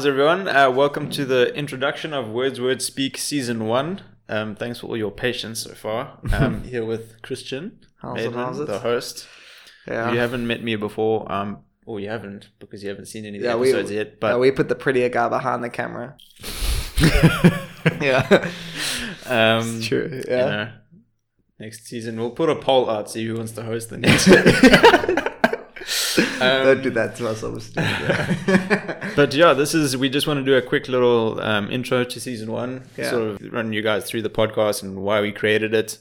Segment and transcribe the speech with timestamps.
[0.00, 0.48] How's everyone?
[0.48, 4.00] Uh, welcome to the introduction of Words Words Speak Season 1.
[4.30, 6.18] Um, thanks for all your patience so far.
[6.32, 8.66] I'm here with Christian, How's it, how's it?
[8.66, 9.28] the host.
[9.86, 10.10] Yeah.
[10.10, 13.42] You haven't met me before, um, or you haven't because you haven't seen any of
[13.42, 14.18] the Yeah, we- episodes yet.
[14.20, 16.16] But Yeah, we put the prettier guy behind the camera.
[18.00, 18.26] yeah.
[19.26, 20.08] um, It's true.
[20.10, 20.46] you Yeah.
[20.46, 20.72] know,
[21.58, 24.28] next season we'll put a poll out, see who wants to host the next.
[26.42, 27.82] Um, Don't do that to us, obviously.
[27.82, 28.99] Yeah.
[29.16, 32.20] But yeah, this is we just want to do a quick little um, intro to
[32.20, 33.10] season one, Yeah.
[33.10, 35.98] sort of run you guys through the podcast and why we created it,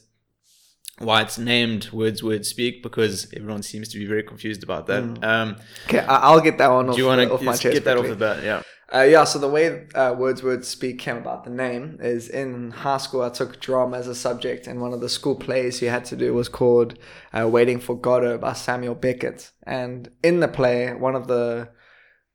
[1.00, 5.04] why it's named Words Words Speak because everyone seems to be very confused about that.
[5.04, 5.24] Mm.
[5.24, 5.56] Um,
[5.88, 8.44] okay, I'll get that one off, do you want to get that off the bat?
[8.44, 8.62] Yeah.
[8.92, 12.72] Uh, yeah, so the way uh, Words Words Speak came about the name is in
[12.72, 15.90] high school, I took drama as a subject, and one of the school plays you
[15.90, 16.98] had to do was called
[17.32, 19.52] uh, Waiting for Godot by Samuel Beckett.
[19.62, 21.70] And in the play, one of the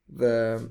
[0.09, 0.71] the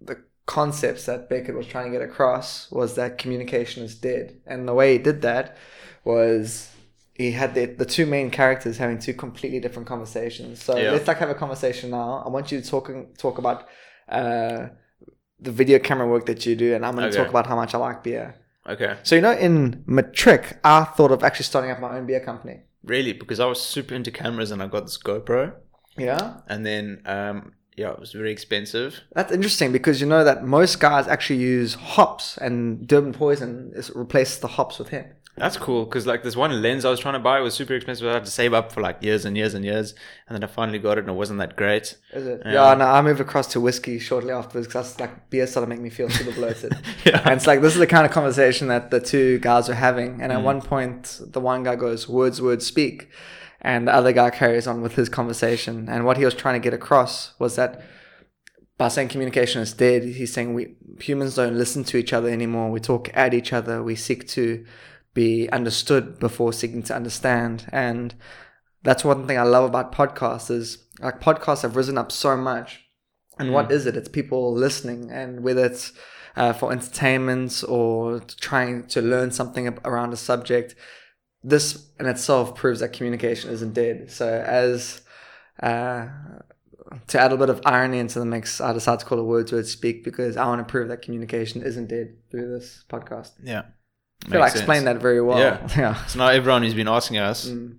[0.00, 4.40] the concepts that Beckett was trying to get across was that communication is dead.
[4.46, 5.56] And the way he did that
[6.04, 6.70] was
[7.14, 10.62] he had the, the two main characters having two completely different conversations.
[10.62, 10.92] So Yeah.
[10.92, 12.22] let's like have a conversation now.
[12.24, 13.66] I want you to talk talk about
[14.08, 14.68] uh,
[15.40, 17.22] the video camera work that you do, and I'm going to Okay.
[17.22, 18.34] talk about how much I like beer.
[18.66, 18.96] Okay.
[19.02, 22.62] So you know, in matric, I thought of actually starting up my own beer company.
[22.84, 25.54] Really, because I was super into cameras and I got this GoPro,
[25.96, 29.00] Yeah, and then um, yeah, it was very expensive.
[29.12, 33.90] that's interesting because you know that most guys actually use hops, and Durban Poison is
[33.94, 35.06] replaces the hops with him.
[35.36, 38.08] That's cool because like this one lens I was trying to buy was super expensive.
[38.08, 39.94] I had to save up for like years and years and years,
[40.26, 41.94] and then I finally got it, and it wasn't that great.
[42.12, 42.42] Is it?
[42.44, 42.52] Yeah.
[42.70, 45.90] Yeah, no, I moved across to whiskey shortly afterwards because like beer started making me
[45.90, 46.72] feel super bloated.
[47.04, 47.22] Yeah.
[47.24, 50.20] And it's like this is the kind of conversation that the two guys are having.
[50.22, 50.42] And at Mm.
[50.42, 53.08] one point, the one guy goes, "Words, words, speak,"
[53.60, 55.88] and the other guy carries on with his conversation.
[55.88, 57.82] And what he was trying to get across was that
[58.76, 62.70] by saying communication is dead, he's saying we humans don't listen to each other anymore.
[62.70, 63.82] We talk at each other.
[63.82, 64.64] We seek to
[65.14, 67.68] be understood before seeking to understand.
[67.72, 68.14] And
[68.84, 72.84] that's one thing I love about podcasts is like podcasts have risen up so much.
[73.40, 73.96] And what is it?
[73.96, 75.92] It's people listening, and whether it's
[76.34, 80.74] uh, for entertainment or trying to learn something around a subject,
[81.44, 84.10] this in itself proves that communication isn't dead.
[84.10, 85.02] So, as
[85.62, 86.08] uh,
[87.08, 89.52] to add a bit of irony into the mix, I decided to call it Words
[89.52, 93.32] Words Speak because I want to prove that communication isn't dead through this podcast.
[93.42, 93.62] Yeah.
[94.26, 95.38] I feel I explained that very well.
[95.38, 95.68] Yeah.
[95.78, 96.04] yeah.
[96.06, 97.78] So now everyone who's been asking us Mm.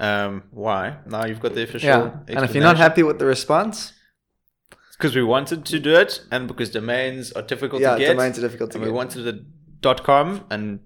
[0.00, 1.88] um, why, now you've got the official.
[1.88, 2.10] Yeah.
[2.28, 3.92] And if you're not happy with the response,
[4.98, 8.12] because we wanted to do it, and because domains are difficult yeah, to get, Yeah,
[8.14, 8.90] domains are difficult to and get.
[8.90, 9.40] we wanted a
[9.80, 10.80] dot com, and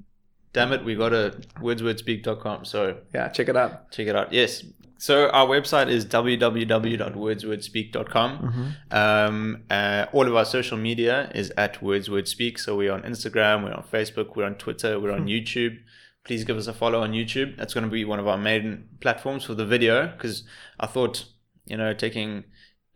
[0.55, 2.65] damn it, we got a wordswordspeak.com.
[2.65, 3.91] So yeah, check it out.
[3.93, 4.33] check it out.
[4.33, 4.65] Yes.
[4.97, 8.39] So our website is www.wordswordspeak.com.
[8.39, 8.97] Mm-hmm.
[8.97, 12.59] Um, uh, all of our social media is at wordswordspeak.
[12.59, 15.23] So we're on Instagram, we're on Facebook, we're on Twitter, we're Hmm.
[15.23, 15.79] on YouTube.
[16.25, 17.57] Please give us a follow on YouTube.
[17.59, 20.45] That's going to be one of our main platforms for the video because
[20.81, 21.27] I thought,
[21.67, 22.45] you know, taking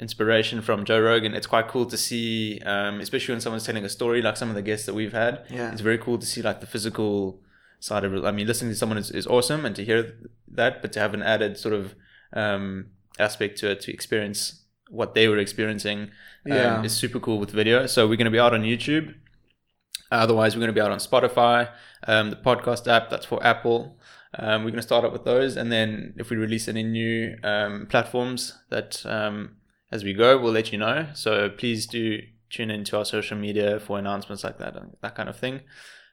[0.00, 3.88] inspiration from Joe Rogan, it's quite cool to see, um, especially when someone's telling a
[3.88, 5.44] story like some of the guests that we've had.
[5.50, 5.70] Yeah.
[5.72, 7.40] It's very cool to see like the physical
[7.80, 8.24] side of it.
[8.24, 10.14] I mean, listening to someone is, is awesome and to hear
[10.52, 11.94] that, but to have an added sort of
[12.32, 12.86] um,
[13.18, 16.00] aspect to it, to experience what they were experiencing
[16.46, 16.82] um, Yeah.
[16.82, 17.86] is super cool with video.
[17.86, 19.14] So we're going to be out on YouTube.
[20.10, 21.68] Otherwise, we're going to be out on Spotify,
[22.06, 23.98] um, the podcast app that's for Apple.
[24.38, 27.36] Um, we're going to start up with those, and then if we release any new
[27.42, 29.56] um, platforms that um,
[29.90, 31.08] as we go, we'll let you know.
[31.14, 35.28] So please do tune into our social media for announcements like that, and that kind
[35.28, 35.60] of thing.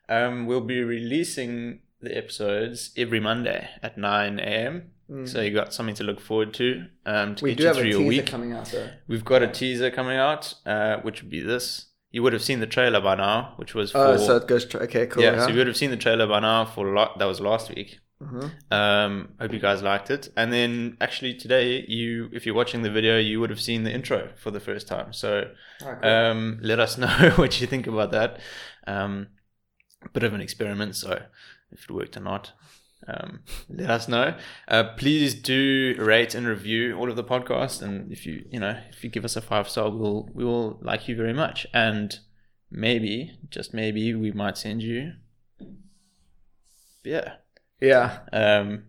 [0.09, 4.91] Um, we'll be releasing the episodes every Monday at 9 a.m.
[5.25, 7.43] So you got something to look forward to um, to Mm.
[7.43, 8.25] we get do you have a teaser week.
[8.25, 8.89] coming out, though.
[9.07, 11.87] We've got a teaser coming out, uh, which would be this.
[12.09, 14.65] You would have seen the trailer by now, which was for Oh, so it goes.
[14.65, 15.21] Tra- okay, cool.
[15.21, 15.45] yeah, Yeah.
[15.45, 17.99] So you would have seen the trailer by now for lo- that was last week.
[18.23, 18.51] Mhm.
[18.71, 20.29] Um, hope you guys liked it.
[20.35, 23.91] And then actually today, you if you're watching the video, you would have seen the
[23.91, 25.13] intro for the first time.
[25.13, 25.49] So
[25.83, 26.09] Alright, cool.
[26.11, 28.39] um, let us know what you think about that.
[28.87, 29.27] Um,
[30.13, 31.21] bit of an experiment, so
[31.71, 32.53] if it worked or not,
[33.07, 34.35] um, let us know.
[34.67, 38.79] Uh, please do rate and review all of the podcasts, and if you you know
[38.89, 42.19] if you give us a five star, we'll we will like you very much, and
[42.71, 45.13] maybe just maybe we might send you.
[47.03, 47.35] Yeah.
[47.79, 48.19] yeah.
[48.33, 48.85] Um,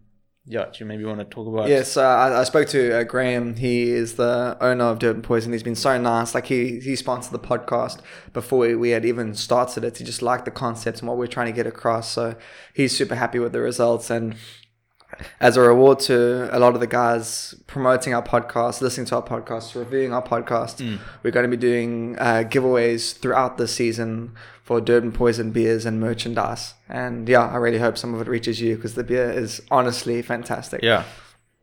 [0.46, 0.66] yeah.
[0.66, 1.68] Do you maybe want to talk about?
[1.68, 3.56] Yes, uh, I, I spoke to uh, Graham.
[3.56, 5.52] He is the owner of Durban Poison.
[5.52, 6.34] He's been so nice.
[6.34, 8.00] Like he he sponsored the podcast
[8.32, 9.98] before we, we had even started it.
[9.98, 12.10] He just liked the concepts and what we're trying to get across.
[12.10, 12.36] So
[12.72, 14.08] he's super happy with the results.
[14.08, 14.36] And
[15.40, 19.22] as a reward to a lot of the guys promoting our podcast, listening to our
[19.22, 20.98] podcast, reviewing our podcast, Mm.
[21.22, 24.32] we're going to be doing uh, giveaways throughout the season
[24.62, 26.74] for Durban Poison beers and merchandise.
[26.88, 30.22] And yeah, I really hope some of it reaches you because the beer is honestly
[30.22, 30.82] fantastic.
[30.82, 31.04] Yeah.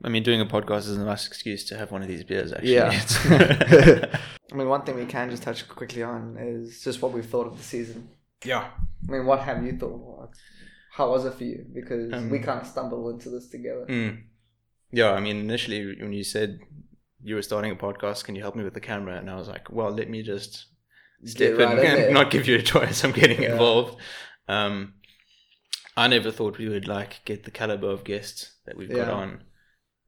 [0.06, 2.52] I mean, doing a podcast is a nice excuse to have one of these beers,
[2.52, 2.74] actually.
[2.74, 2.92] Yeah.
[4.52, 7.48] I mean, one thing we can just touch quickly on is just what we've thought
[7.48, 8.10] of the season.
[8.44, 8.68] yeah.
[9.08, 10.30] I mean, what have you thought?
[10.98, 11.66] How was it for you?
[11.74, 13.86] Because Um, we kind of stumbled into this together.
[13.90, 14.24] Mm.
[14.92, 16.60] Yeah, I mean, initially when you said
[17.24, 19.18] you were starting a podcast, can you help me with the camera?
[19.18, 20.68] And I was like, well, let me just
[21.25, 23.04] step right in and not give you a choice.
[23.04, 23.54] I'm getting Yeah.
[23.54, 24.00] involved.
[24.48, 24.94] Um,
[25.98, 29.44] I never thought we would like get the caliber of guests that we've got on,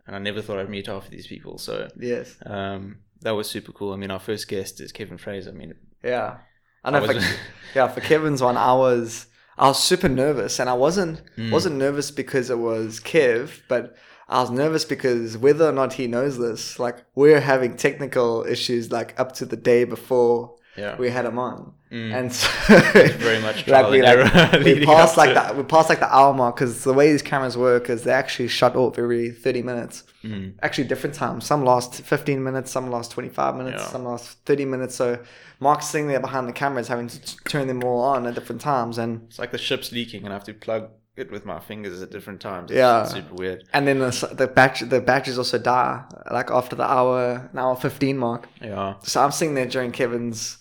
[0.06, 1.58] and I never thought I'd meet half of these people.
[1.58, 2.36] So Yes.
[2.46, 3.94] um, that was super cool.
[3.94, 5.50] I mean, our first guest is Kevin Fraser.
[5.50, 5.74] I mean,
[6.04, 6.40] Yeah.
[6.84, 7.04] I know.
[7.04, 7.38] I for, was-
[7.76, 11.52] yeah, for Kevin's one, I was I was super nervous, and I wasn't Mm.
[11.52, 13.96] wasn't nervous because it was Kev, but
[14.28, 18.92] I was nervous because whether or not he knows this, like we're having technical issues
[18.92, 22.14] like up to the day before yeah, we had him on, Mm.
[22.18, 22.48] and so
[23.28, 26.56] very much like we like, we passed like that we passed like the hour mark
[26.56, 30.04] because the way these cameras work is they actually shut off every thirty minutes.
[30.24, 30.54] Mm.
[30.62, 31.46] Actually, different times.
[31.46, 33.88] Some last fifteen minutes, some last twenty five minutes, Yeah.
[33.96, 34.94] some last thirty minutes.
[34.96, 35.20] So
[35.60, 38.62] Mark's sitting there behind the cameras, having to t- turn them all on at different
[38.62, 41.60] times, and It's like the ship's leaking, and I have to plug it with my
[41.62, 42.72] fingers at different times.
[42.72, 43.06] It's Yeah.
[43.06, 43.64] super weird.
[43.74, 47.76] and then the the batch the batteries also die like after the hour an hour
[47.78, 48.42] fifteen mark.
[48.62, 50.58] Yeah, So I'm sitting there during Kevin's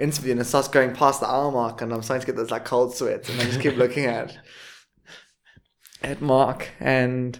[0.00, 2.50] interview, and it starts going past the hour mark, and I'm starting to get this
[2.50, 4.36] like cold sweats, and I just keep looking at
[6.02, 7.38] at Mark, and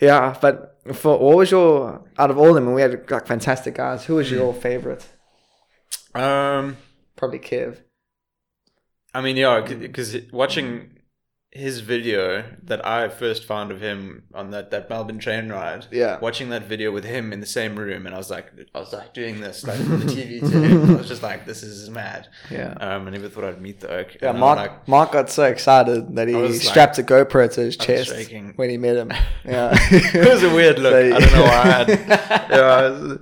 [0.00, 0.36] yeah.
[0.40, 2.66] But for what was your out of all of them?
[2.66, 4.04] And we had like fantastic guys.
[4.06, 5.06] Who was your favorite?
[6.14, 6.76] um,
[7.16, 7.78] Probably Kev.
[9.14, 10.95] I mean, yeah, because watching
[11.52, 16.18] his video that I first found of him on that, that Melbourne train ride, Yeah.
[16.20, 18.92] watching that video with him in the same room, and I was like, I was
[18.92, 20.90] like doing this like on the TV to him.
[20.90, 22.28] I was just like, this is mad.
[22.50, 22.74] Yeah.
[22.78, 24.16] Um, I never thought I'd meet the oak.
[24.20, 24.58] Yeah, And Mark.
[24.58, 28.10] like, Mark got so excited that he was like- strapped a GoPro to his chest
[28.10, 28.52] shaking.
[28.56, 29.12] when he met him.
[29.46, 30.92] Yeah, it was a weird look.
[30.92, 31.48] So- I don't know why.
[31.48, 31.88] I, had,
[32.50, 33.18] yeah, I, was-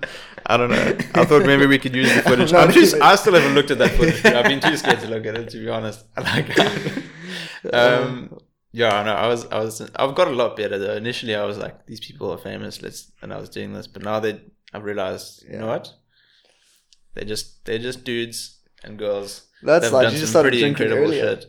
[0.47, 0.97] I don't know.
[1.15, 2.53] I thought maybe we could use the footage.
[2.53, 2.95] No, I'm just.
[2.97, 4.25] I still haven't looked at that footage.
[4.25, 6.05] I've been too scared to look at it, to be honest.
[6.17, 7.05] I like,
[7.73, 8.39] um,
[8.73, 10.95] yeah, no, I was, I was, I've got a lot better though.
[10.95, 12.83] Initially, I was like, these people are famous.
[12.83, 14.41] Let's, and I was doing this, but now they,
[14.73, 15.93] I've realized, you know what?
[17.15, 19.47] They're just, they're just dudes and girls.
[19.63, 21.41] That's like done you just some started pretty drinking incredible earlier.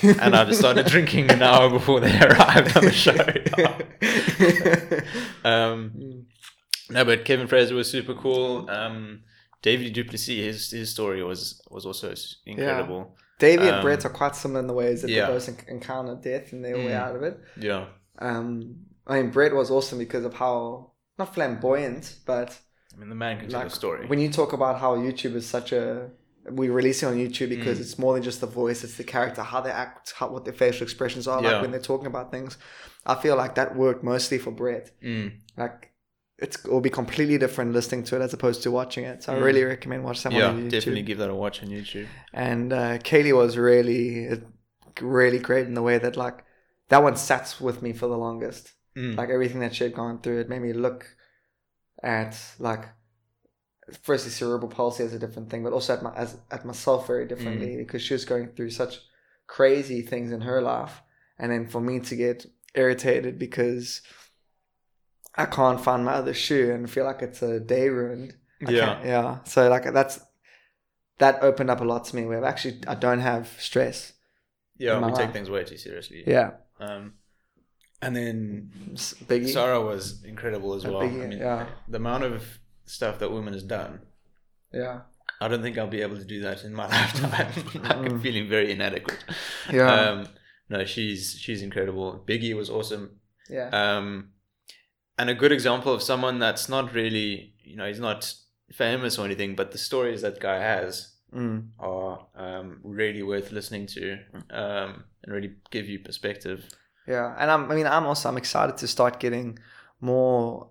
[0.00, 0.18] shit.
[0.20, 3.16] And I just started drinking an hour before they arrived on the show.
[5.48, 6.26] um,
[6.90, 8.68] no, but Kevin Fraser was super cool.
[8.68, 9.22] Um,
[9.62, 12.12] David Duplessis, his his story was was also
[12.44, 13.16] incredible.
[13.48, 15.26] Davey and Um, Brett are quite similar in the ways that yeah.
[15.26, 17.02] they both en- encounter death and their way Mm.
[17.04, 17.34] out of it.
[17.68, 17.84] Yeah,
[18.18, 22.50] Um, I mean, Brett was awesome because of how not flamboyant, but
[22.94, 24.06] I mean the man can tell a story.
[24.06, 26.10] when you talk about how YouTube is such a
[26.50, 27.82] we release it on YouTube because Mm.
[27.82, 30.52] it's more than just the voice; it's the character, how they act, how what their
[30.64, 31.52] facial expressions are Yeah.
[31.52, 32.58] like when they're talking about things.
[33.06, 34.90] I feel like that worked mostly for Brett.
[35.02, 35.28] Mm.
[35.56, 35.91] Like
[36.38, 39.22] it will be completely different listening to it as opposed to watching it.
[39.22, 39.44] So I Mm.
[39.44, 40.70] really recommend watch someone Yeah, on YouTube.
[40.70, 42.08] definitely give that a watch on YouTube.
[42.32, 44.28] And uh, Kaylee was really,
[45.00, 46.44] really great in the way that like
[46.88, 48.72] that one sat with me for the longest.
[48.96, 49.16] Mm.
[49.16, 51.16] Like everything that she had gone through, it made me look
[52.02, 52.88] at like
[54.02, 57.26] firstly cerebral palsy as a different thing, but also at my as at myself very
[57.26, 59.00] differently because she was going through such
[59.46, 61.02] crazy things in her life,
[61.38, 64.02] and then for me to get irritated because
[65.34, 68.34] I can't find my other shoe and feel like it's a day ruined.
[68.66, 69.02] I Yeah.
[69.04, 69.38] yeah.
[69.44, 70.20] So like that's
[71.18, 72.26] that opened up a lot to me.
[72.26, 74.12] Where actually I don't have stress.
[74.78, 76.24] yeah, in my we take things way too seriously.
[76.26, 77.14] Yeah, Um,
[78.00, 79.48] and then S- Biggie.
[79.52, 81.02] Sarah was incredible as A well.
[81.02, 81.66] biggie, I mean, yeah.
[81.88, 84.00] the amount of stuff that woman has done.
[84.72, 85.02] Yeah,
[85.40, 87.52] I don't think I'll be able to do that in my lifetime.
[87.84, 88.22] I'm Mm.
[88.22, 89.22] feeling very inadequate.
[89.72, 90.26] yeah, Um,
[90.68, 92.24] no, she's she's incredible.
[92.26, 93.20] Biggie was awesome.
[93.48, 94.30] yeah, Um,
[95.18, 98.34] and a good example of someone that's not really, you know, he's not
[98.72, 101.68] famous or anything, but the stories that guy has mm.
[101.78, 104.18] are um, really worth listening to
[104.50, 106.64] um, and really give you perspective.
[107.06, 107.34] yeah.
[107.38, 109.58] And I'm, I mean, I'm also I'm excited to start getting
[110.00, 110.68] more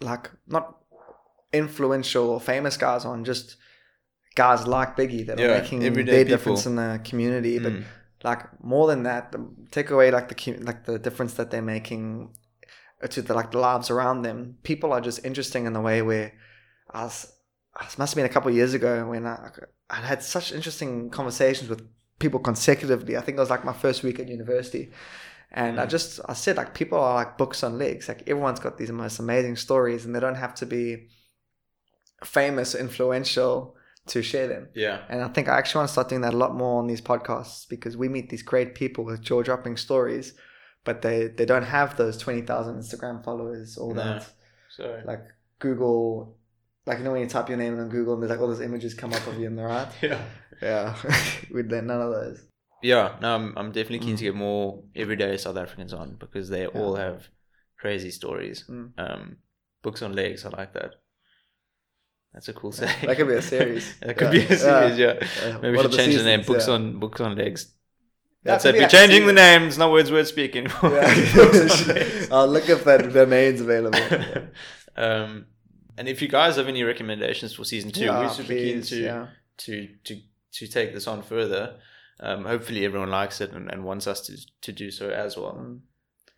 [0.00, 0.76] like not
[1.52, 3.56] influential or famous guys on, just
[4.34, 6.24] guys like Biggie that Yeah, are making their people.
[6.24, 7.84] difference in the community, but Mm.
[8.24, 9.34] like more than that
[9.70, 12.34] take away like the like the difference that they're making
[13.10, 16.32] to the like the lives around them people are just interesting in the way where
[16.90, 17.32] i was
[17.80, 19.50] it must have been a couple of years ago when I,
[19.90, 21.82] I had such interesting conversations with
[22.18, 24.92] people consecutively i think it was like my first week at university
[25.54, 25.90] And I Mm.
[25.90, 28.08] just I said like people are like books on legs.
[28.08, 31.08] Like everyone's got these most amazing stories, and they don't have to be
[32.24, 33.74] famous, or influential
[34.06, 34.68] to share them.
[34.74, 34.98] Yeah.
[35.08, 37.00] And I think I actually want to start doing that a lot more on these
[37.02, 40.34] podcasts because we meet these great people with jaw dropping stories,
[40.84, 44.02] but they they don't have those twenty thousand Instagram followers, all No.
[44.02, 44.26] that
[44.70, 45.22] So like
[45.58, 46.36] Google.
[46.84, 48.48] Like you know when you type your name in on Google and there's like all
[48.48, 49.88] those images come up of you in the right.
[50.02, 50.20] yeah.
[50.60, 50.96] Yeah,
[51.50, 52.42] with none of those.
[52.82, 54.18] Yeah, no, I'm, I'm definitely keen Mm.
[54.18, 57.28] to get more everyday South Africans on because they all have
[57.78, 58.64] crazy stories.
[58.68, 58.92] Mm.
[58.98, 59.36] Um,
[59.82, 60.94] books on legs, I like that.
[62.32, 63.06] That's a cool saying.
[63.06, 63.94] That could be a series.
[64.02, 64.46] that could Yeah.
[64.48, 65.14] be a series, yeah.
[65.44, 66.42] Uh, Maybe we should change the name.
[66.42, 66.74] Books yeah.
[66.74, 67.72] on books on legs.
[68.44, 69.78] Yeah, That's it We're changing the names.
[69.78, 70.66] No words worth speaking.
[70.82, 72.30] Legs.
[72.30, 74.00] I'll look if that domain's available.
[74.96, 75.46] um,
[75.96, 78.96] and if you guys have any recommendations for season two, Yeah, we're super keen to
[78.96, 79.26] yeah.
[79.58, 80.20] to to
[80.54, 81.76] to take this on further.
[82.18, 85.54] Um, hopefully, everyone likes it and, and wants us to to do so as well.
[85.54, 85.80] Mm.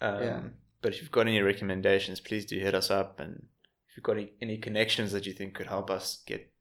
[0.00, 0.40] Um, Yeah.
[0.82, 3.18] But if you've got any recommendations, please do hit us up.
[3.18, 3.46] And
[3.88, 6.52] if you've got any, any connections that you think could help us get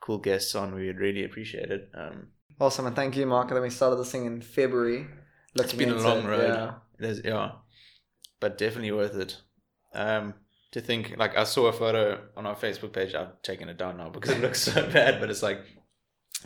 [0.00, 1.90] cool guests on, we would really appreciate it.
[1.94, 2.26] Um,
[2.62, 3.48] Awesome, and thank you, Mark.
[3.48, 5.06] And then we started this thing in February.
[5.56, 6.48] it's been a long it, road.
[6.48, 6.74] Yeah.
[7.00, 7.52] It is, yeah,
[8.38, 9.36] but definitely worth it.
[9.92, 10.34] Um,
[10.70, 13.14] to think, like, I saw a photo on our Facebook page.
[13.14, 15.18] I've taken it down now because it looks so bad.
[15.20, 15.58] But it's like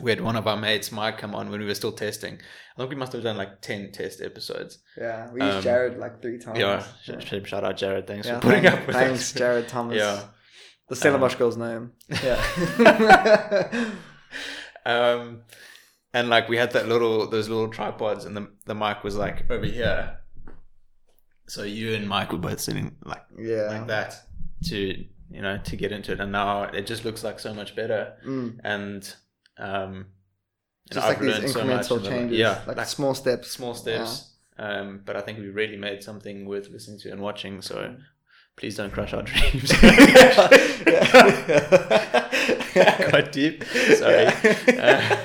[0.01, 2.33] we had one of our mates, Mike, come on when we were still testing.
[2.33, 4.79] I think we must have done like ten test episodes.
[4.97, 6.57] Yeah, we used Um, Jared like three times.
[6.57, 8.07] yeah, sh- shout out Jared.
[8.07, 9.33] Thanks Yeah, for putting thank- up with Thanks, us.
[9.33, 9.97] Jared Thomas.
[9.99, 10.23] Yeah.
[10.89, 11.91] The Stellenbosch Um, girl's name.
[12.23, 13.91] Yeah.
[14.85, 15.41] um,
[16.13, 19.49] and like we had that little those little tripods, and the the mic was like
[19.51, 20.17] over here.
[21.47, 23.67] So you and Mike were both sitting like yeah.
[23.69, 24.15] like that
[24.65, 27.75] to you know to get into it, and now it just looks like so much
[27.75, 28.13] better.
[28.25, 28.59] Mm.
[28.63, 29.15] And
[29.57, 30.05] um, you know,
[30.91, 32.37] Just like I've these learned so much incremental the- changes.
[32.37, 33.49] yeah, Like, like small steps.
[33.51, 34.33] small steps.
[34.59, 37.61] Um, but I think we really made something worth listening to and watching.
[37.61, 37.95] So
[38.55, 39.71] please don't crush our dreams.
[43.09, 43.63] Quite deep.
[43.63, 44.25] Sorry.
[44.27, 45.17] Uh,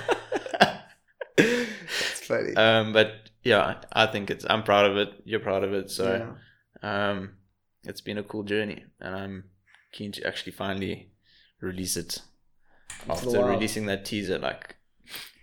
[2.57, 4.45] um, but yeah, I think it's.
[4.49, 5.09] I'm proud of it.
[5.25, 5.91] You're proud of it.
[5.91, 6.35] So
[6.83, 7.11] yeah.
[7.11, 7.35] um,
[7.85, 9.45] it's been a cool journey, and I'm
[9.93, 11.11] keen to actually finally
[11.61, 12.21] release it
[13.09, 14.77] after releasing that teaser like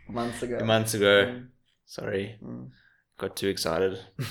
[0.10, 0.60] Months ago.
[0.66, 1.25] months ago.
[1.25, 1.48] Mm.
[1.86, 2.70] Sorry, Mm.
[3.18, 4.00] got too excited.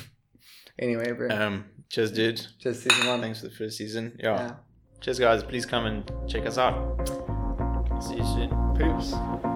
[0.80, 1.28] Anyway, bro.
[1.28, 2.40] Um, cheers, dude.
[2.61, 3.20] Cheers, season one.
[3.20, 4.16] Thanks for the first season.
[4.23, 4.37] Yeah.
[4.37, 4.54] Yeah.
[5.00, 5.42] Cheers, guys.
[5.42, 7.08] Please come and check us out.
[8.00, 8.50] See you soon.
[8.78, 9.48] Peace.